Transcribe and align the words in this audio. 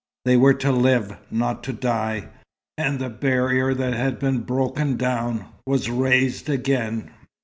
They 0.25 0.35
were 0.35 0.55
to 0.55 0.71
live, 0.71 1.15
not 1.29 1.63
to 1.65 1.73
die, 1.73 2.29
and 2.75 2.97
the 2.97 3.07
barrier 3.07 3.75
that 3.75 3.93
had 3.93 4.17
been 4.17 4.39
broken 4.39 4.97
down 4.97 5.45
was 5.67 5.91
raised 5.91 6.49
again. 6.49 7.11